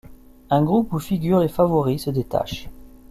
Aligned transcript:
Un 0.49 0.63
groupe 0.63 0.93
où 0.93 0.99
figure 0.99 1.41
les 1.41 1.47
favoris 1.47 2.05
se 2.05 2.09
détache. 2.09 2.69